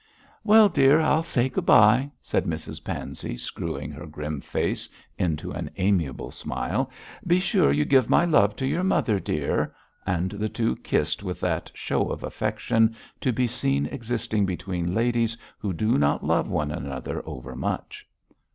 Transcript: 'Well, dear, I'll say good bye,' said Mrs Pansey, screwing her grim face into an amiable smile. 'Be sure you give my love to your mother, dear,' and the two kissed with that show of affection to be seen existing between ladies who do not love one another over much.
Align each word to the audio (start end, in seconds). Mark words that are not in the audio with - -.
'Well, 0.43 0.67
dear, 0.67 0.99
I'll 0.99 1.21
say 1.21 1.47
good 1.47 1.67
bye,' 1.67 2.09
said 2.23 2.45
Mrs 2.45 2.83
Pansey, 2.83 3.37
screwing 3.37 3.91
her 3.91 4.07
grim 4.07 4.41
face 4.41 4.89
into 5.15 5.51
an 5.51 5.69
amiable 5.77 6.31
smile. 6.31 6.89
'Be 7.27 7.39
sure 7.39 7.71
you 7.71 7.85
give 7.85 8.09
my 8.09 8.25
love 8.25 8.55
to 8.55 8.65
your 8.65 8.83
mother, 8.83 9.19
dear,' 9.19 9.75
and 10.07 10.31
the 10.31 10.49
two 10.49 10.75
kissed 10.77 11.21
with 11.21 11.39
that 11.41 11.69
show 11.75 12.09
of 12.09 12.23
affection 12.23 12.95
to 13.19 13.31
be 13.31 13.45
seen 13.45 13.85
existing 13.85 14.43
between 14.47 14.95
ladies 14.95 15.37
who 15.59 15.71
do 15.71 15.99
not 15.99 16.25
love 16.25 16.49
one 16.49 16.71
another 16.71 17.21
over 17.27 17.55
much. 17.55 18.07